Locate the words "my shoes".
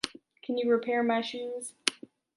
1.03-1.75